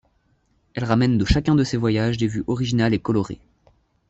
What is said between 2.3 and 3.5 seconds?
originales et colorées.